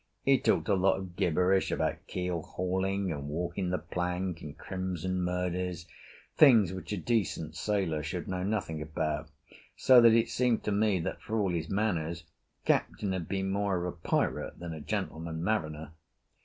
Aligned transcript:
He 0.23 0.39
talked 0.39 0.67
a 0.67 0.73
lot 0.73 0.97
of 0.97 1.15
gibberish 1.15 1.69
about 1.71 2.07
keel 2.07 2.41
hauling 2.41 3.11
and 3.11 3.29
walking 3.29 3.69
the 3.69 3.77
plank 3.77 4.41
and 4.41 4.57
crimson 4.57 5.21
murders 5.21 5.85
things 6.35 6.73
which 6.73 6.91
a 6.91 6.97
decent 6.97 7.55
sailor 7.55 8.01
should 8.01 8.27
know 8.27 8.41
nothing 8.41 8.81
about, 8.81 9.29
so 9.75 10.01
that 10.01 10.13
it 10.15 10.27
seemed 10.29 10.63
to 10.63 10.71
me 10.71 10.99
that 11.01 11.21
for 11.21 11.39
all 11.39 11.51
his 11.53 11.69
manners 11.69 12.23
Captain 12.65 13.11
had 13.13 13.27
been 13.27 13.51
more 13.51 13.77
of 13.85 13.93
a 13.93 13.95
pirate 13.97 14.57
than 14.57 14.73
a 14.73 14.81
gentleman 14.81 15.43
mariner. 15.43 15.91